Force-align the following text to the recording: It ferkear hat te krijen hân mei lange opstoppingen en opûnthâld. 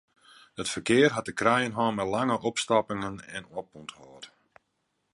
It 0.61 0.69
ferkear 0.73 1.11
hat 1.15 1.25
te 1.27 1.33
krijen 1.39 1.75
hân 1.79 1.95
mei 1.97 2.07
lange 2.15 2.37
opstoppingen 2.49 3.15
en 3.37 3.43
opûnthâld. 3.59 4.23